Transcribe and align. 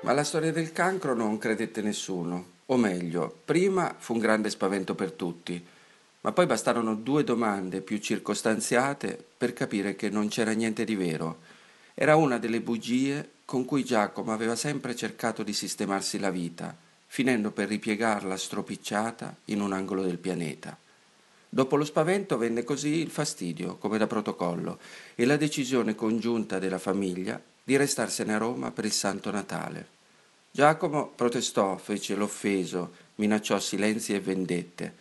Ma 0.00 0.12
alla 0.12 0.22
storia 0.22 0.52
del 0.52 0.72
cancro 0.72 1.12
non 1.12 1.38
credette 1.38 1.82
nessuno, 1.82 2.52
o 2.66 2.76
meglio, 2.76 3.40
prima 3.44 3.96
fu 3.98 4.12
un 4.12 4.20
grande 4.20 4.48
spavento 4.48 4.94
per 4.94 5.10
tutti, 5.10 5.62
ma 6.20 6.30
poi 6.30 6.46
bastarono 6.46 6.94
due 6.94 7.24
domande 7.24 7.80
più 7.80 7.98
circostanziate 7.98 9.22
per 9.36 9.52
capire 9.52 9.96
che 9.96 10.08
non 10.08 10.28
c'era 10.28 10.52
niente 10.52 10.84
di 10.84 10.94
vero. 10.94 11.40
Era 11.94 12.14
una 12.14 12.38
delle 12.38 12.60
bugie 12.60 13.28
con 13.44 13.64
cui 13.64 13.84
Giacomo 13.84 14.32
aveva 14.32 14.54
sempre 14.54 14.94
cercato 14.94 15.42
di 15.42 15.52
sistemarsi 15.52 16.20
la 16.20 16.30
vita, 16.30 16.76
finendo 17.06 17.50
per 17.50 17.66
ripiegarla 17.66 18.36
stropicciata 18.36 19.34
in 19.46 19.60
un 19.60 19.72
angolo 19.72 20.02
del 20.02 20.18
pianeta. 20.18 20.78
Dopo 21.48 21.74
lo 21.74 21.84
spavento 21.84 22.38
venne 22.38 22.62
così 22.62 23.00
il 23.00 23.10
fastidio, 23.10 23.76
come 23.78 23.98
da 23.98 24.06
protocollo, 24.06 24.78
e 25.16 25.24
la 25.24 25.36
decisione 25.36 25.96
congiunta 25.96 26.60
della 26.60 26.78
famiglia 26.78 27.42
di 27.68 27.76
restarsene 27.76 28.32
a 28.32 28.38
Roma 28.38 28.70
per 28.70 28.86
il 28.86 28.92
Santo 28.92 29.30
Natale. 29.30 29.88
Giacomo 30.50 31.12
protestò, 31.14 31.76
fece 31.76 32.14
l'offeso, 32.14 32.92
minacciò 33.16 33.60
silenzi 33.60 34.14
e 34.14 34.20
vendette, 34.20 34.94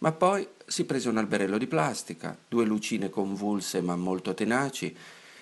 ma 0.00 0.12
poi 0.12 0.46
si 0.66 0.84
prese 0.84 1.08
un 1.08 1.16
alberello 1.16 1.56
di 1.56 1.66
plastica, 1.66 2.36
due 2.46 2.66
lucine 2.66 3.08
convulse 3.08 3.80
ma 3.80 3.96
molto 3.96 4.34
tenaci, 4.34 4.94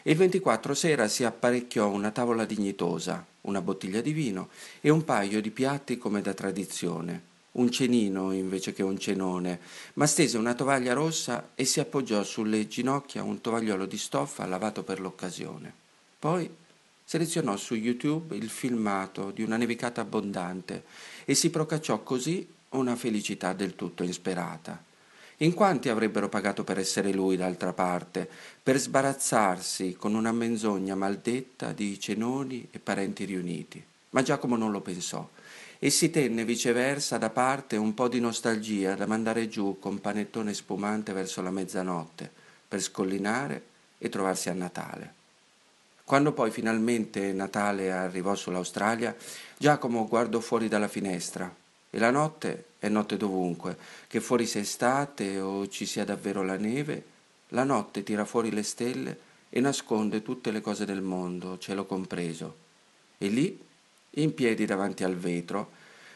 e 0.05 0.11
il 0.13 0.17
24 0.17 0.73
sera 0.73 1.09
si 1.09 1.25
apparecchiò 1.25 1.89
una 1.89 2.13
tavola 2.13 2.45
dignitosa, 2.45 3.27
una 3.41 3.61
bottiglia 3.61 4.01
di 4.01 4.13
vino 4.13 4.49
e 4.81 4.91
un 4.91 5.03
paio 5.05 5.41
di 5.41 5.51
piatti 5.51 5.99
come 5.99 6.23
da 6.23 6.33
tradizione, 6.33 7.23
un 7.53 7.73
cenino 7.73 8.31
invece 8.31 8.73
che 8.73 8.85
un 8.85 9.01
cenone, 9.01 9.59
ma 9.95 10.07
stese 10.07 10.39
una 10.39 10.55
tovaglia 10.55 10.93
rossa 10.93 11.51
e 11.57 11.65
si 11.65 11.81
appoggiò 11.81 12.23
sulle 12.23 12.69
ginocchia 12.69 13.25
un 13.25 13.41
tovagliolo 13.41 13.85
di 13.85 13.99
stoffa 13.99 14.47
lavato 14.47 14.85
per 14.85 15.01
l'occasione. 15.01 15.87
Poi 16.21 16.67
selezionò 17.09 17.57
su 17.57 17.75
YouTube 17.75 18.37
il 18.37 18.51
filmato 18.51 19.31
di 19.31 19.43
una 19.43 19.57
nevicata 19.57 20.03
abbondante 20.03 20.85
e 21.25 21.35
si 21.35 21.49
procacciò 21.49 22.03
così 22.03 22.47
una 22.73 22.97
felicità 22.97 23.55
del 23.55 23.75
tutto 23.75 24.03
insperata. 24.03 24.85
In 25.39 25.55
quanti 25.55 25.89
avrebbero 25.89 26.29
pagato 26.29 26.65
per 26.65 26.79
essere 26.79 27.11
lui 27.15 27.39
d'altra 27.39 27.73
parte, 27.73 28.29
per 28.63 28.77
sbarazzarsi 28.77 29.97
con 29.99 30.15
una 30.15 30.33
menzogna 30.33 30.95
maldetta 30.95 31.73
di 31.73 31.99
cenoni 31.99 32.69
e 32.71 32.79
parenti 32.79 33.25
riuniti? 33.25 33.83
Ma 34.11 34.21
Giacomo 34.21 34.57
non 34.57 34.71
lo 34.71 34.83
pensò 34.83 35.27
e 35.79 35.89
si 35.89 36.11
tenne 36.11 36.45
viceversa 36.45 37.17
da 37.17 37.31
parte 37.31 37.79
un 37.79 37.95
po' 37.95 38.09
di 38.09 38.21
nostalgia 38.21 38.95
da 38.95 39.07
mandare 39.07 39.49
giù 39.49 39.79
con 39.79 39.99
panettone 39.99 40.53
spumante 40.53 41.15
verso 41.15 41.41
la 41.41 41.51
mezzanotte 41.51 42.31
per 42.69 42.83
scollinare 42.83 43.63
e 43.97 44.11
trovarsi 44.11 44.51
a 44.51 44.53
Natale. 44.53 45.18
Quando 46.09 46.33
poi 46.33 46.51
finalmente 46.51 47.35
Natale 47.35 47.93
arrivò 47.93 48.35
sull'Australia, 48.35 49.15
Giacomo 49.59 50.09
guardò 50.09 50.41
fuori 50.41 50.67
dalla 50.67 50.89
finestra 50.89 51.55
e 51.91 51.99
la 51.99 52.11
notte 52.11 52.69
è 52.79 52.89
notte 52.89 53.19
dovunque, 53.19 53.77
che 54.07 54.19
fuori 54.21 54.47
sia 54.47 54.63
estate 54.63 55.39
o 55.39 55.69
ci 55.69 55.85
sia 55.85 56.07
davvero 56.07 56.43
la 56.43 56.57
neve, 56.57 57.05
la 57.49 57.63
notte 57.63 58.05
tira 58.05 58.25
fuori 58.25 58.51
le 58.51 58.63
stelle 58.63 59.19
e 59.51 59.61
nasconde 59.61 60.23
tutte 60.23 60.51
le 60.51 60.63
cose 60.63 60.87
del 60.87 61.03
mondo, 61.03 61.59
cielo 61.59 61.85
compreso. 61.85 62.57
E 63.19 63.29
lì 63.29 63.61
in 64.13 64.33
piedi 64.33 64.65
davanti 64.65 65.05
al 65.05 65.15
vetro, 65.15 65.73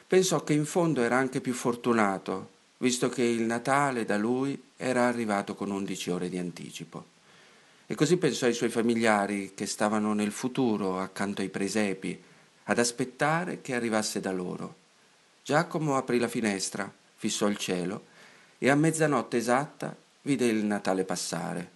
pensò 0.07 0.43
che 0.43 0.55
in 0.55 0.65
fondo 0.65 1.03
era 1.03 1.19
anche 1.19 1.43
più 1.43 1.53
fortunato, 1.53 2.49
visto 2.79 3.11
che 3.11 3.25
il 3.25 3.43
Natale 3.43 4.07
da 4.07 4.17
lui 4.17 4.59
era 4.75 5.07
arrivato 5.07 5.55
con 5.55 5.71
undici 5.71 6.09
ore 6.09 6.31
di 6.31 6.39
anticipo. 6.39 7.12
E 7.93 7.95
così 7.95 8.17
pensò 8.17 8.47
ai 8.47 8.55
suoi 8.55 8.71
familiari 8.71 9.53
che 9.55 9.67
stavano 9.67 10.15
nel 10.15 10.33
futuro 10.33 10.99
accanto 10.99 11.43
ai 11.43 11.51
presepi, 11.51 12.19
ad 12.65 12.79
aspettare 12.79 13.61
che 13.61 13.75
arrivasse 13.75 14.19
da 14.19 14.33
loro. 14.33 14.77
Giacomo 15.43 15.99
aprì 15.99 16.19
la 16.19 16.27
finestra, 16.27 16.91
fissò 17.17 17.49
il 17.49 17.59
cielo 17.59 18.05
e 18.57 18.71
a 18.71 18.75
mezzanotte 18.77 19.37
esatta 19.37 19.95
vide 20.23 20.47
il 20.47 20.65
Natale 20.65 21.05
passare. 21.05 21.71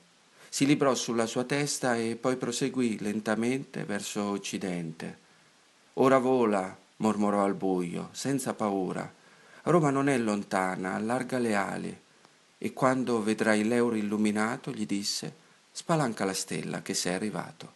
Si 0.48 0.64
librò 0.64 0.94
sulla 0.94 1.26
sua 1.26 1.44
testa 1.44 1.96
e 1.96 2.16
poi 2.16 2.36
proseguì 2.36 2.98
lentamente 2.98 3.84
verso 3.84 4.22
occidente. 4.22 5.18
Ora 5.94 6.16
vola, 6.16 6.74
mormorò 6.96 7.44
al 7.44 7.52
buio, 7.52 8.08
senza 8.12 8.54
paura. 8.54 9.12
Roma 9.64 9.90
non 9.90 10.08
è 10.08 10.16
lontana, 10.16 10.94
allarga 10.94 11.36
le 11.36 11.54
ali. 11.54 11.98
E 12.56 12.72
quando 12.72 13.22
vedrai 13.22 13.64
l'euro 13.64 13.96
illuminato, 13.96 14.70
gli 14.70 14.86
disse, 14.86 15.44
spalanca 15.78 16.24
la 16.24 16.32
stella 16.32 16.80
che 16.80 16.94
sei 16.94 17.12
arrivato. 17.12 17.74